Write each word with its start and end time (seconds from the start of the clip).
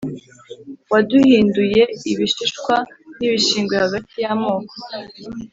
Waduhinduye 0.91 1.81
ibishishwa 2.11 2.75
n’ibishingwe 3.17 3.75
hagati 3.83 4.13
y’amoko, 4.23 4.73